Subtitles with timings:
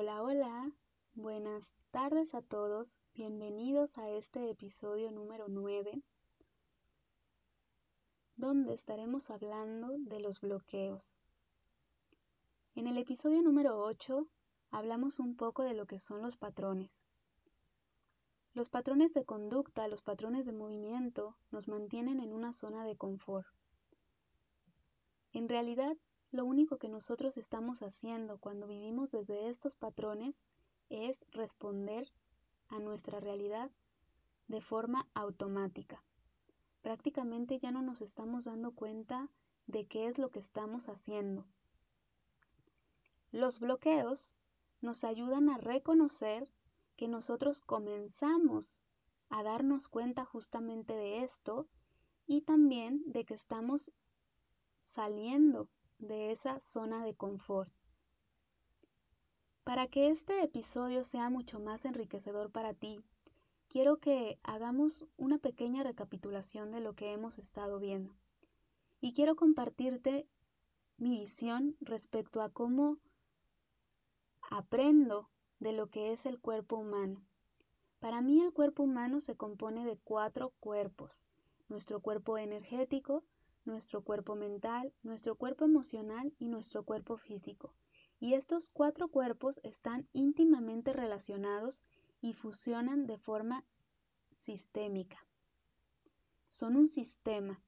[0.00, 0.72] Hola, hola,
[1.14, 6.04] buenas tardes a todos, bienvenidos a este episodio número 9,
[8.36, 11.18] donde estaremos hablando de los bloqueos.
[12.76, 14.28] En el episodio número 8
[14.70, 17.02] hablamos un poco de lo que son los patrones.
[18.54, 23.48] Los patrones de conducta, los patrones de movimiento, nos mantienen en una zona de confort.
[25.32, 25.96] En realidad,
[26.30, 30.42] lo único que nosotros estamos haciendo cuando vivimos desde estos patrones
[30.90, 32.10] es responder
[32.68, 33.70] a nuestra realidad
[34.46, 36.02] de forma automática.
[36.82, 39.30] Prácticamente ya no nos estamos dando cuenta
[39.66, 41.46] de qué es lo que estamos haciendo.
[43.30, 44.34] Los bloqueos
[44.80, 46.50] nos ayudan a reconocer
[46.96, 48.80] que nosotros comenzamos
[49.28, 51.68] a darnos cuenta justamente de esto
[52.26, 53.92] y también de que estamos
[54.78, 55.68] saliendo
[55.98, 57.70] de esa zona de confort.
[59.64, 63.00] Para que este episodio sea mucho más enriquecedor para ti,
[63.68, 68.14] quiero que hagamos una pequeña recapitulación de lo que hemos estado viendo.
[69.00, 70.26] Y quiero compartirte
[70.96, 72.98] mi visión respecto a cómo
[74.50, 75.28] aprendo
[75.60, 77.22] de lo que es el cuerpo humano.
[78.00, 81.26] Para mí el cuerpo humano se compone de cuatro cuerpos.
[81.68, 83.24] Nuestro cuerpo energético,
[83.68, 87.74] nuestro cuerpo mental, nuestro cuerpo emocional y nuestro cuerpo físico.
[88.18, 91.84] Y estos cuatro cuerpos están íntimamente relacionados
[92.20, 93.64] y fusionan de forma
[94.36, 95.24] sistémica.
[96.48, 97.62] Son un sistema.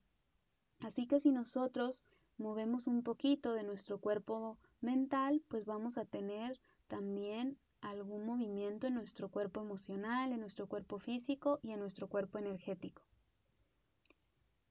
[0.81, 2.03] Así que si nosotros
[2.39, 8.95] movemos un poquito de nuestro cuerpo mental, pues vamos a tener también algún movimiento en
[8.95, 13.03] nuestro cuerpo emocional, en nuestro cuerpo físico y en nuestro cuerpo energético.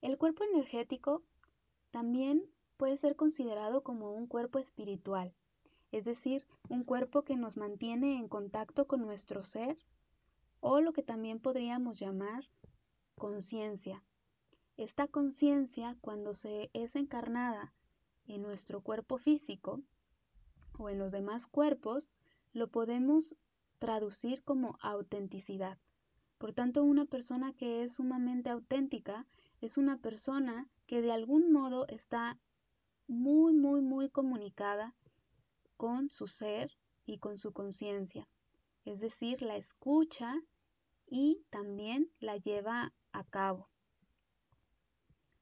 [0.01, 1.23] El cuerpo energético
[1.91, 5.33] también puede ser considerado como un cuerpo espiritual,
[5.91, 9.77] es decir, un cuerpo que nos mantiene en contacto con nuestro ser
[10.61, 12.49] o lo que también podríamos llamar
[13.15, 14.01] conciencia.
[14.77, 17.73] Esta conciencia, cuando se es encarnada
[18.27, 19.81] en nuestro cuerpo físico
[20.77, 22.09] o en los demás cuerpos,
[22.53, 23.35] lo podemos
[23.79, 25.77] traducir como autenticidad.
[26.37, 29.27] Por tanto, una persona que es sumamente auténtica
[29.61, 32.39] es una persona que de algún modo está
[33.07, 34.95] muy, muy, muy comunicada
[35.77, 36.71] con su ser
[37.05, 38.27] y con su conciencia.
[38.85, 40.35] Es decir, la escucha
[41.07, 43.69] y también la lleva a cabo.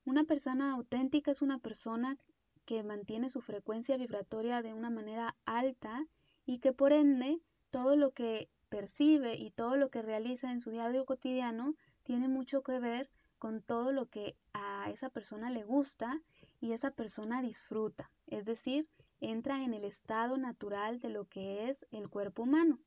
[0.05, 2.17] Una persona auténtica es una persona
[2.65, 6.07] que mantiene su frecuencia vibratoria de una manera alta
[6.45, 10.71] y que por ende todo lo que percibe y todo lo que realiza en su
[10.71, 16.21] diario cotidiano tiene mucho que ver con todo lo que a esa persona le gusta
[16.59, 18.87] y esa persona disfruta, es decir,
[19.19, 22.79] entra en el estado natural de lo que es el cuerpo humano.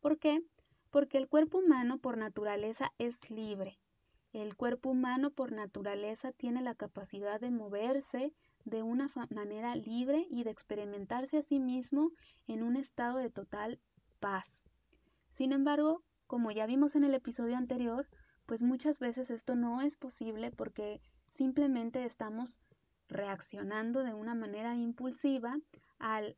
[0.00, 0.42] ¿Por qué?
[0.90, 3.78] Porque el cuerpo humano por naturaleza es libre.
[4.32, 8.34] El cuerpo humano por naturaleza tiene la capacidad de moverse
[8.64, 12.10] de una manera libre y de experimentarse a sí mismo
[12.46, 13.80] en un estado de total
[14.20, 14.64] paz.
[15.28, 18.08] Sin embargo, como ya vimos en el episodio anterior,
[18.46, 22.60] pues muchas veces esto no es posible porque simplemente estamos
[23.08, 25.58] reaccionando de una manera impulsiva
[25.98, 26.36] al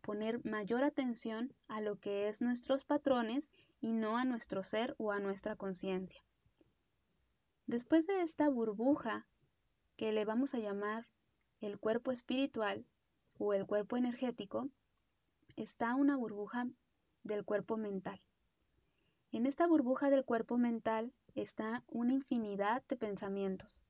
[0.00, 3.50] poner mayor atención a lo que es nuestros patrones
[3.80, 6.22] y no a nuestro ser o a nuestra conciencia.
[7.66, 9.26] Después de esta burbuja
[9.96, 11.08] que le vamos a llamar
[11.60, 12.84] el cuerpo espiritual
[13.38, 14.68] o el cuerpo energético,
[15.56, 16.66] está una burbuja
[17.22, 18.20] del cuerpo mental.
[19.32, 23.82] En esta burbuja del cuerpo mental está una infinidad de pensamientos.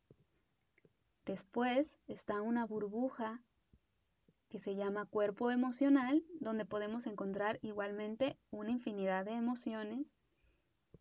[1.24, 3.42] Después está una burbuja
[4.48, 10.14] que se llama cuerpo emocional, donde podemos encontrar igualmente una infinidad de emociones.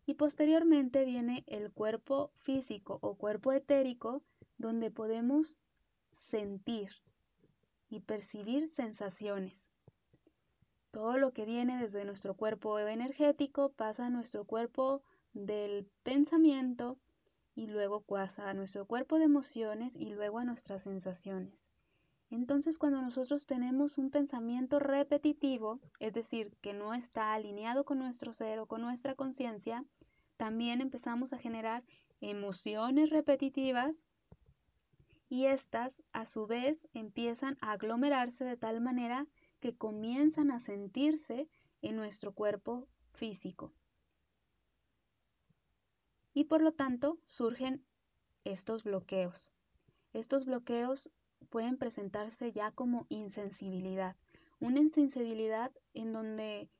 [0.06, 4.22] Y posteriormente viene el cuerpo físico o cuerpo etérico,
[4.58, 5.58] donde podemos
[6.16, 6.90] sentir
[7.88, 9.68] y percibir sensaciones.
[10.90, 15.02] Todo lo que viene desde nuestro cuerpo energético pasa a nuestro cuerpo
[15.34, 16.98] del pensamiento
[17.54, 21.68] y luego pasa a nuestro cuerpo de emociones y luego a nuestras sensaciones.
[22.30, 28.32] Entonces cuando nosotros tenemos un pensamiento repetitivo, es decir, que no está alineado con nuestro
[28.32, 29.84] ser o con nuestra conciencia,
[30.36, 31.84] también empezamos a generar
[32.20, 34.04] emociones repetitivas
[35.28, 39.26] y estas a su vez empiezan a aglomerarse de tal manera
[39.60, 41.48] que comienzan a sentirse
[41.82, 43.72] en nuestro cuerpo físico.
[46.34, 47.82] Y por lo tanto surgen
[48.44, 49.52] estos bloqueos.
[50.12, 51.10] Estos bloqueos
[51.48, 54.16] pueden presentarse ya como insensibilidad
[54.64, 56.70] una insensibilidad en donde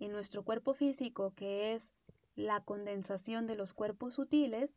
[0.00, 1.92] en nuestro cuerpo físico, que es
[2.34, 4.74] la condensación de los cuerpos sutiles,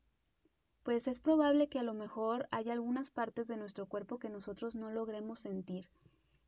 [0.84, 4.76] pues es probable que a lo mejor haya algunas partes de nuestro cuerpo que nosotros
[4.76, 5.90] no logremos sentir,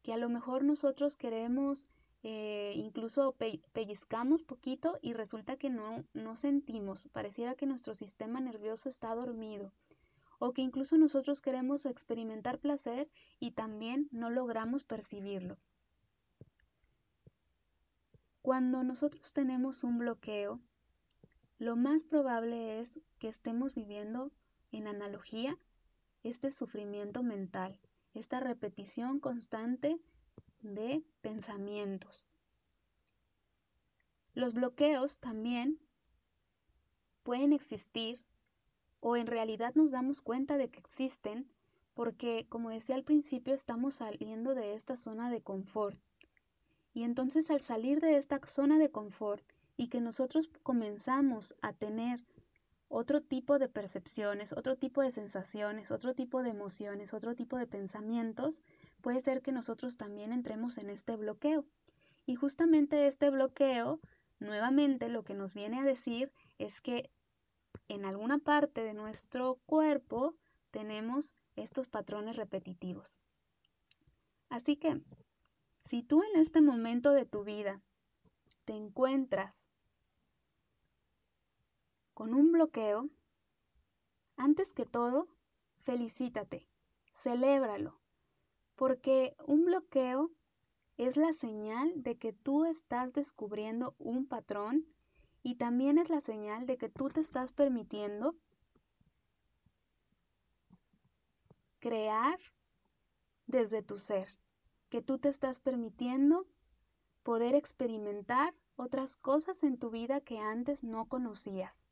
[0.01, 1.91] que a lo mejor nosotros queremos,
[2.25, 3.35] eh, incluso
[3.73, 9.73] pellizcamos poquito y resulta que no, no sentimos, pareciera que nuestro sistema nervioso está dormido,
[10.39, 13.09] o que incluso nosotros queremos experimentar placer
[13.41, 15.57] y también no logramos percibirlo.
[18.41, 20.61] Cuando nosotros tenemos un bloqueo,
[21.59, 24.31] lo más probable es que estemos viviendo
[24.71, 25.57] en analogía
[26.23, 27.79] este sufrimiento mental,
[28.13, 29.99] esta repetición constante
[30.63, 32.27] de pensamientos.
[34.33, 35.79] Los bloqueos también
[37.23, 38.23] pueden existir
[38.99, 41.47] o en realidad nos damos cuenta de que existen
[41.93, 45.99] porque, como decía al principio, estamos saliendo de esta zona de confort.
[46.93, 49.43] Y entonces al salir de esta zona de confort
[49.77, 52.25] y que nosotros comenzamos a tener
[52.87, 57.67] otro tipo de percepciones, otro tipo de sensaciones, otro tipo de emociones, otro tipo de
[57.67, 58.61] pensamientos,
[59.03, 61.65] puede ser que nosotros también entremos en este bloqueo.
[62.25, 63.99] Y justamente este bloqueo,
[64.39, 67.11] nuevamente lo que nos viene a decir es que
[67.89, 70.35] en alguna parte de nuestro cuerpo
[70.71, 73.19] tenemos estos patrones repetitivos.
[74.47, 75.01] Así que,
[75.81, 77.81] si tú en este momento de tu vida
[78.63, 79.67] te encuentras
[82.13, 83.09] con un bloqueo,
[84.37, 85.27] antes que todo,
[85.75, 86.69] felicítate,
[87.13, 88.02] celébralo,
[88.83, 90.29] porque un bloqueo
[90.97, 94.85] es la señal de que tú estás descubriendo un patrón
[95.41, 98.35] y también es la señal de que tú te estás permitiendo
[101.79, 102.37] crear
[103.47, 104.27] desde tu ser,
[104.89, 106.45] que tú te estás permitiendo
[107.23, 111.85] poder experimentar otras cosas en tu vida que antes no conocías.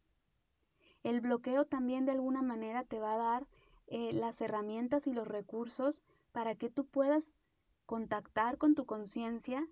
[1.04, 3.48] El bloqueo también de alguna manera te va a dar
[3.88, 7.34] eh, las herramientas y los recursos para que tú puedas
[7.86, 9.68] contactar con tu conciencia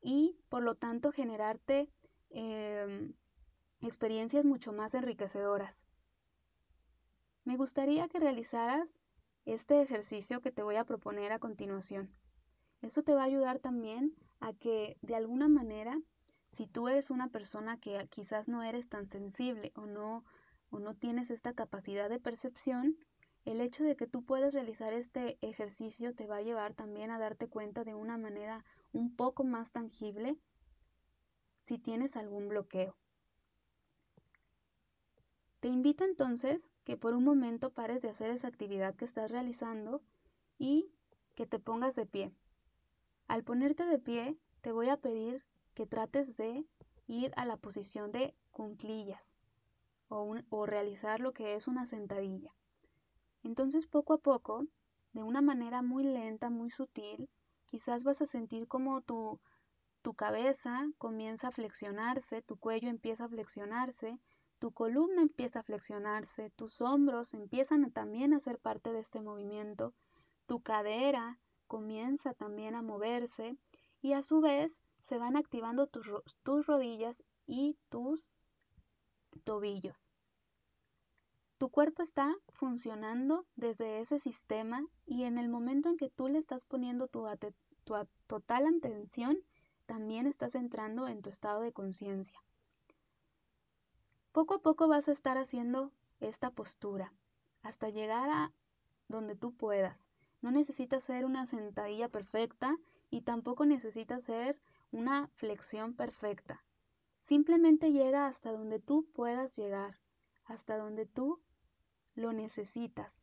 [0.00, 1.90] y por lo tanto generarte
[2.30, 3.14] em,
[3.80, 5.82] experiencias mucho más enriquecedoras.
[7.44, 8.94] Me gustaría que realizaras
[9.44, 12.14] este ejercicio que te voy a proponer a continuación.
[12.82, 15.98] Eso te va a ayudar también a que de alguna manera,
[16.52, 20.24] si tú eres una persona que quizás no eres tan sensible o no
[20.70, 22.98] o no tienes esta capacidad de percepción,
[23.50, 27.18] el hecho de que tú puedas realizar este ejercicio te va a llevar también a
[27.18, 28.62] darte cuenta de una manera
[28.92, 30.36] un poco más tangible
[31.64, 32.94] si tienes algún bloqueo.
[35.60, 40.02] Te invito entonces que por un momento pares de hacer esa actividad que estás realizando
[40.58, 40.92] y
[41.34, 42.34] que te pongas de pie.
[43.28, 45.42] Al ponerte de pie, te voy a pedir
[45.72, 46.66] que trates de
[47.06, 49.32] ir a la posición de cunclillas
[50.08, 52.57] o, realizar lo que es una sentadilla.
[53.42, 54.66] Entonces poco a poco,
[55.12, 57.28] de una manera muy lenta, muy sutil,
[57.66, 59.40] quizás vas a sentir como tu,
[60.02, 64.18] tu cabeza comienza a flexionarse, tu cuello empieza a flexionarse,
[64.58, 69.94] tu columna empieza a flexionarse, tus hombros empiezan también a ser parte de este movimiento,
[70.46, 73.56] tu cadera comienza también a moverse
[74.00, 76.10] y a su vez se van activando tus,
[76.42, 78.28] tus rodillas y tus
[79.44, 80.10] tobillos.
[81.58, 86.38] Tu cuerpo está funcionando desde ese sistema y en el momento en que tú le
[86.38, 87.26] estás poniendo tu,
[88.28, 89.38] total atención,
[89.86, 92.38] también estás entrando en tu estado de conciencia.
[94.30, 97.12] Poco a poco vas a estar haciendo esta postura
[97.62, 98.52] hasta llegar a
[99.08, 100.06] donde tú puedas.
[100.40, 102.78] No necesitas ser una sentadilla perfecta
[103.10, 104.60] y tampoco necesitas ser
[104.92, 106.62] una flexión perfecta.
[107.20, 109.98] Simplemente llega hasta donde tú puedas llegar,
[110.44, 111.40] hasta donde tú
[112.18, 113.20] lo necesitas.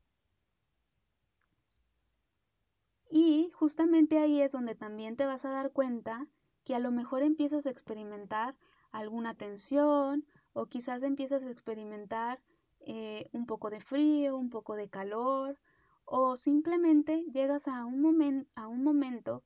[3.09, 6.27] Y justamente ahí es donde también te vas a dar cuenta
[6.63, 8.57] que a lo mejor empiezas a experimentar
[8.91, 12.41] alguna tensión o quizás empiezas a experimentar
[12.79, 15.59] eh, un poco de frío, un poco de calor
[16.05, 19.43] o simplemente llegas a un, a un momento,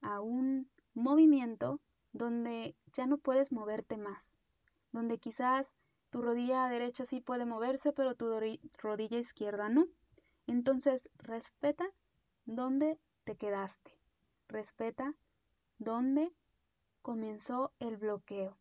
[0.00, 1.80] a un movimiento
[2.12, 4.30] donde ya no puedes moverte más,
[4.92, 5.72] donde quizás
[6.14, 8.26] tu rodilla derecha sí puede moverse, pero tu
[8.78, 9.88] rodilla izquierda no.
[10.46, 11.90] Entonces, respeta
[12.44, 13.98] dónde te quedaste.
[14.46, 15.16] Respeta
[15.78, 16.32] dónde
[17.02, 18.56] comenzó el bloqueo.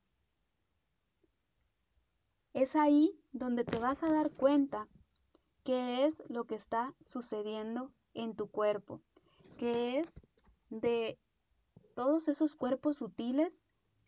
[2.54, 4.88] Es ahí donde te vas a dar cuenta
[5.64, 9.00] qué es lo que está sucediendo en tu cuerpo,
[9.60, 10.08] qué es
[10.72, 11.20] de
[11.94, 13.62] todos esos cuerpos sutiles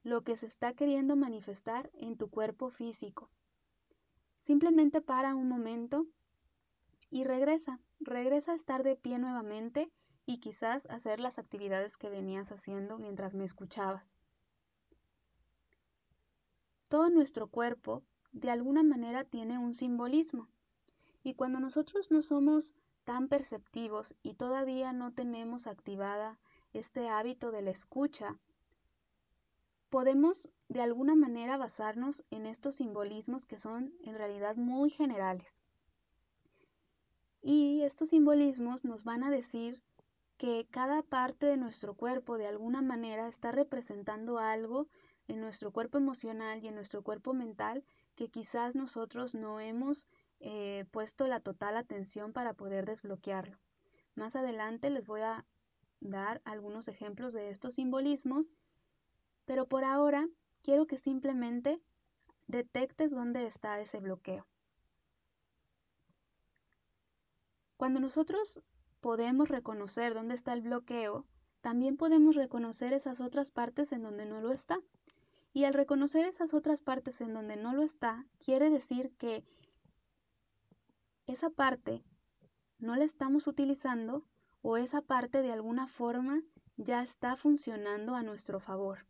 [0.05, 3.31] lo que se está queriendo manifestar en tu cuerpo físico.
[4.38, 6.05] Simplemente para un momento
[7.09, 9.91] y regresa, regresa a estar de pie nuevamente
[10.27, 14.15] y quizás hacer las actividades que venías haciendo mientras me escuchabas.
[16.88, 20.47] Todo nuestro cuerpo de alguna manera tiene un simbolismo
[21.24, 26.38] y cuando nosotros no somos tan perceptivos y todavía no tenemos activada
[26.74, 28.38] este hábito de la escucha,
[29.96, 35.56] podemos de alguna manera basarnos en estos simbolismos que son en realidad muy generales.
[37.42, 39.82] Y estos simbolismos nos van a decir
[40.38, 44.90] que cada parte de nuestro cuerpo de alguna manera está representando algo
[45.30, 47.86] en nuestro cuerpo emocional y en nuestro cuerpo mental
[48.16, 50.08] que quizás nosotros no hemos
[50.42, 53.58] eh, puesto la total atención para poder desbloquearlo.
[54.14, 55.46] Más adelante les voy a
[56.02, 58.52] dar algunos ejemplos de estos simbolismos
[59.46, 60.28] pero por ahora
[60.62, 61.82] quiero que simplemente
[62.48, 64.46] detectes dónde está ese bloqueo.
[67.78, 68.62] Cuando nosotros
[69.02, 71.25] podemos reconocer dónde está el bloqueo,
[71.62, 74.80] también podemos reconocer esas otras partes en donde no lo está.
[75.54, 79.44] Y al reconocer esas otras partes en donde no lo está, quiere decir que
[81.28, 82.04] esa parte
[82.78, 84.25] no la estamos utilizando
[84.62, 86.42] o esa parte de alguna forma
[86.78, 89.06] ya está funcionando a nuestro favor.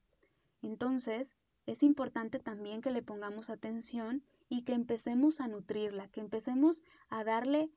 [0.61, 1.35] Entonces,
[1.65, 7.23] es importante también que le pongamos atención y que empecemos a nutrirla, que empecemos a
[7.23, 7.71] darle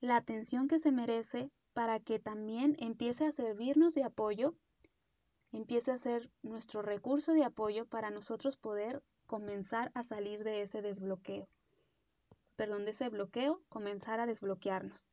[0.00, 4.54] la atención que se merece para que también empiece a servirnos de apoyo,
[5.52, 10.82] empiece a ser nuestro recurso de apoyo para nosotros poder comenzar a salir de ese
[10.82, 11.48] desbloqueo.
[12.56, 15.08] Perdón, de ese bloqueo, comenzar a desbloquearnos.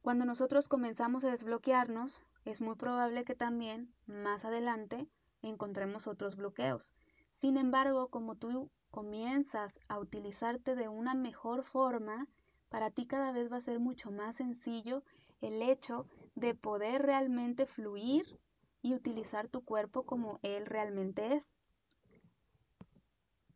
[0.00, 5.08] Cuando nosotros comenzamos a desbloquearnos, es muy probable que también más adelante
[5.42, 6.94] encontremos otros bloqueos.
[7.32, 12.28] Sin embargo, como tú comienzas a utilizarte de una mejor forma,
[12.68, 15.04] para ti cada vez va a ser mucho más sencillo
[15.40, 18.40] el hecho de poder realmente fluir
[18.80, 21.52] y utilizar tu cuerpo como él realmente es.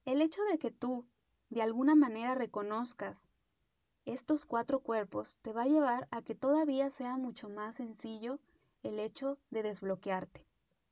[0.05, 1.07] El hecho de que tú
[1.50, 3.26] de alguna manera reconozcas
[4.05, 8.38] estos cuatro cuerpos te va a llevar a que todavía sea mucho más sencillo
[8.87, 10.47] el hecho de desbloquearte.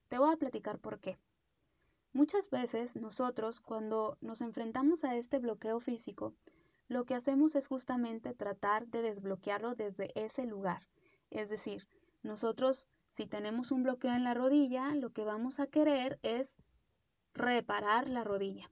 [0.09, 1.19] Te voy a platicar por qué.
[2.13, 6.35] Muchas veces nosotros cuando nos enfrentamos a este bloqueo físico,
[6.89, 10.87] lo que hacemos es justamente tratar de desbloquearlo desde ese lugar.
[11.31, 11.89] Es decir,
[12.23, 16.57] nosotros si tenemos un bloqueo en la rodilla, lo que vamos a querer es
[17.33, 18.71] reparar la rodilla.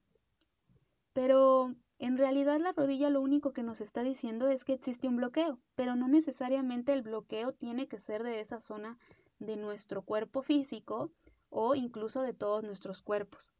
[1.12, 5.16] Pero en realidad la rodilla lo único que nos está diciendo es que existe un
[5.16, 8.98] bloqueo, pero no necesariamente el bloqueo tiene que ser de esa zona
[9.38, 11.12] de nuestro cuerpo físico
[11.50, 13.52] o incluso de todos nuestros cuerpos.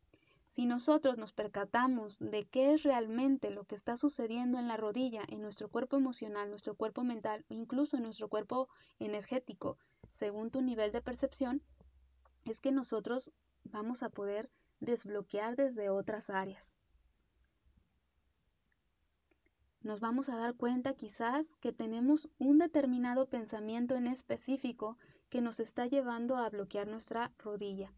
[0.49, 5.23] Si nosotros nos percatamos de qué es realmente lo que está sucediendo en la rodilla,
[5.29, 8.69] en nuestro cuerpo emocional, nuestro cuerpo mental o incluso en nuestro cuerpo
[8.99, 9.79] energético,
[10.11, 11.63] según tu nivel de percepción,
[12.45, 13.33] es que nosotros
[13.65, 16.72] vamos a poder desbloquear desde otras áreas.
[19.83, 24.97] Nos vamos a dar cuenta quizás que tenemos un determinado pensamiento en específico
[25.29, 27.93] que nos está llevando a bloquear nuestra rodilla.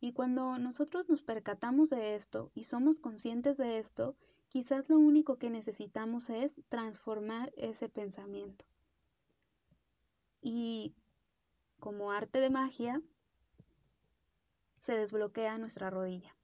[0.00, 4.16] Y cuando nosotros nos percatamos de esto y somos conscientes de esto,
[4.48, 8.64] quizás lo único que necesitamos es transformar ese pensamiento.
[10.40, 10.94] Y
[11.78, 13.00] como arte de magia,
[14.78, 16.36] se desbloquea nuestra rodilla.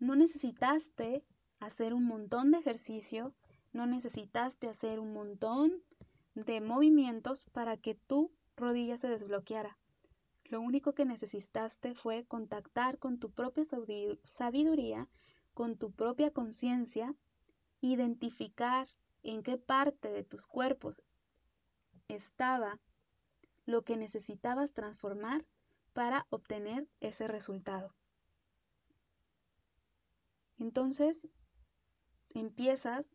[0.00, 1.24] No necesitaste
[1.62, 3.32] hacer un montón de ejercicio,
[3.72, 5.82] no necesitaste hacer un montón
[6.34, 9.78] de movimientos para que tu rodilla se desbloqueara.
[10.44, 13.64] Lo único que necesitaste fue contactar con tu propia
[14.24, 15.08] sabiduría,
[15.54, 17.14] con tu propia conciencia,
[17.80, 18.88] identificar
[19.22, 21.02] en qué parte de tus cuerpos
[22.08, 22.80] estaba
[23.66, 25.46] lo que necesitabas transformar
[25.92, 27.94] para obtener ese resultado.
[30.58, 31.28] Entonces,
[32.34, 33.08] empiezas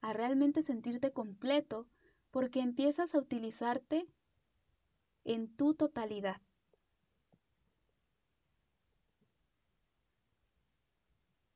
[0.00, 1.86] a realmente sentirte completo
[2.30, 4.06] porque empiezas a utilizarte
[5.24, 6.40] en tu totalidad.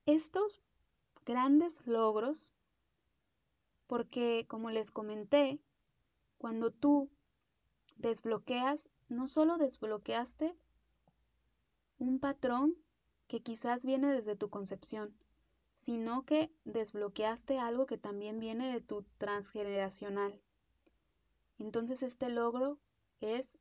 [0.05, 0.61] Estos
[1.25, 2.53] grandes logros,
[3.89, 5.59] porque como les comenté,
[6.39, 7.11] cuando tú
[7.97, 10.55] desbloqueas, no solo desbloqueaste
[11.99, 12.77] un patrón
[13.27, 15.17] que quizás viene desde tu concepción,
[15.87, 20.43] sino que desbloqueaste algo que también viene de tu transgeneracional.
[21.61, 22.81] entonces este logro
[23.21, 23.57] es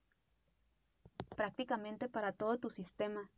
[1.36, 3.30] prácticamente para todo tu sistema.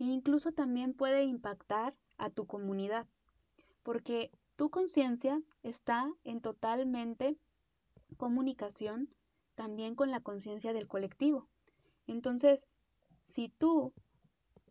[0.00, 3.06] E incluso también puede impactar a tu comunidad,
[3.84, 7.38] porque tu conciencia está en totalmente
[8.16, 9.08] comunicación
[9.54, 11.46] también con la conciencia del colectivo.
[12.08, 12.66] Entonces,
[13.22, 13.92] si tú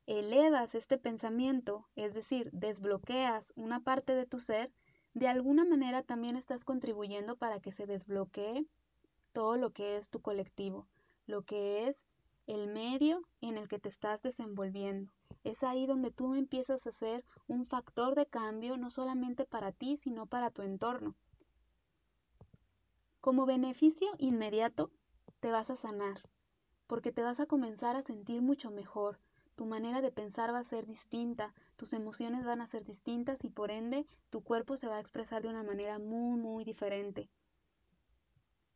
[0.09, 4.73] elevas este pensamiento, es decir, desbloqueas una parte de tu ser,
[5.13, 8.65] de alguna manera también estás contribuyendo para que se desbloquee
[9.33, 10.87] todo lo que es tu colectivo,
[11.27, 12.07] lo que es
[12.47, 15.13] el medio en el que te estás desenvolviendo.
[15.43, 19.95] Es ahí donde tú empiezas a ser un factor de cambio no solamente para ti,
[19.95, 21.15] sino para tu entorno.
[23.21, 24.89] Como beneficio inmediato,
[25.39, 26.23] te vas a sanar,
[26.87, 29.19] porque te vas a comenzar a sentir mucho mejor,
[29.59, 33.49] tu manera de pensar va a ser distinta, tus emociones van a ser distintas y
[33.49, 37.29] por ende tu cuerpo se va a expresar de una manera muy, muy diferente.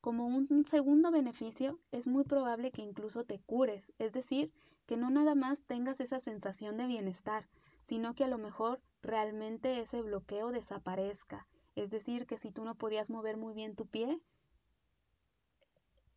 [0.02, 4.52] Como un segundo beneficio, es muy probable que incluso te cures, es decir,
[4.86, 7.48] que no nada más tengas esa sensación de bienestar,
[7.82, 11.48] sino que a lo mejor realmente ese bloqueo desaparezca.
[11.76, 14.20] Es decir, que si tú no podías mover muy bien tu pie,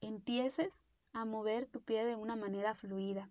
[0.01, 0.75] empieces
[1.13, 3.31] a mover tu pie de una manera fluida.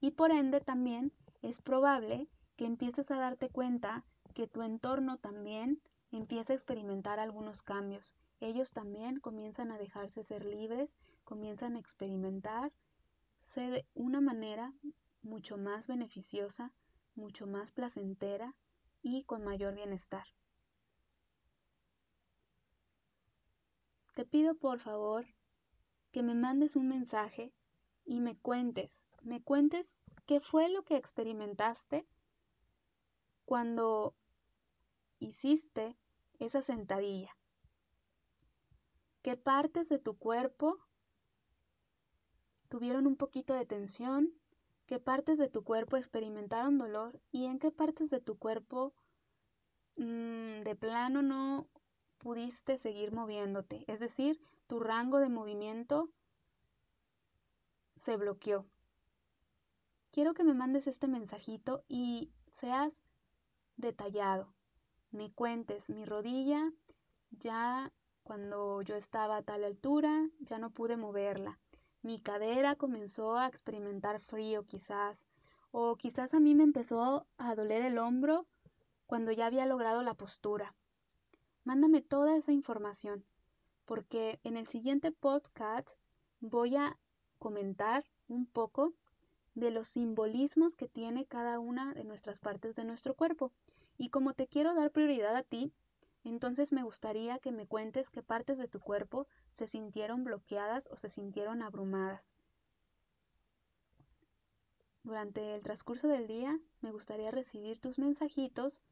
[0.00, 5.80] Y por ende también es probable que empieces a darte cuenta que tu entorno también
[6.10, 12.72] empieza a experimentar algunos cambios ellos también comienzan a dejarse ser libres, comienzan a experimentar
[13.54, 14.72] de una manera
[15.22, 16.72] mucho más beneficiosa,
[17.14, 18.56] mucho más placentera
[19.02, 20.24] y con mayor bienestar.
[24.14, 25.26] Te pido por favor
[26.10, 27.52] que me mandes un mensaje
[28.06, 29.96] y me cuentes, me cuentes
[30.26, 32.06] qué fue lo que experimentaste
[33.44, 34.14] cuando
[35.18, 35.96] hiciste
[36.38, 37.36] esa sentadilla
[39.22, 40.78] qué partes de tu cuerpo
[42.68, 44.32] tuvieron un poquito de tensión,
[44.86, 48.94] qué partes de tu cuerpo experimentaron dolor y en qué partes de tu cuerpo
[49.96, 51.68] mm, de plano no
[52.18, 53.84] pudiste seguir moviéndote.
[53.88, 56.10] Es decir, tu rango de movimiento
[57.96, 58.66] se bloqueó.
[60.12, 63.00] Quiero que me mandes este mensajito y seas
[63.76, 64.52] detallado.
[65.12, 66.72] Me cuentes, mi rodilla
[67.30, 67.92] ya
[68.24, 71.60] cuando yo estaba a tal altura, ya no pude moverla.
[72.02, 75.24] Mi cadera comenzó a experimentar frío quizás,
[75.70, 78.46] o quizás a mí me empezó a doler el hombro
[79.06, 80.74] cuando ya había logrado la postura.
[81.64, 83.24] Mándame toda esa información,
[83.84, 85.88] porque en el siguiente podcast
[86.40, 86.98] voy a
[87.38, 88.94] comentar un poco
[89.54, 93.52] de los simbolismos que tiene cada una de nuestras partes de nuestro cuerpo.
[93.98, 95.72] Y como te quiero dar prioridad a ti,
[96.24, 100.96] entonces me gustaría que me cuentes qué partes de tu cuerpo se sintieron bloqueadas o
[100.96, 102.30] se sintieron abrumadas.
[105.02, 108.82] Durante el transcurso del día me gustaría recibir tus mensajitos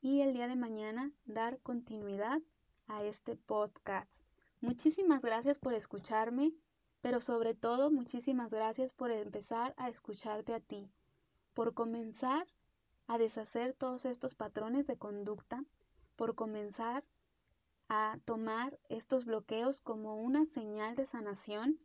[0.00, 2.40] y el día de mañana dar continuidad
[2.88, 4.10] a este podcast.
[4.60, 6.52] Muchísimas gracias por escucharme,
[7.00, 10.90] pero sobre todo muchísimas gracias por empezar a escucharte a ti,
[11.54, 12.46] por comenzar
[13.06, 15.64] a deshacer todos estos patrones de conducta
[16.18, 17.04] por comenzar
[17.88, 21.78] a tomar estos bloqueos como una señal de sanación,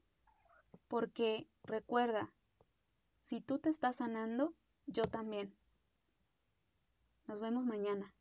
[0.87, 2.33] porque recuerda,
[3.21, 4.55] si tú te estás sanando,
[4.87, 5.55] yo también.
[7.27, 8.11] Nos vemos mañana.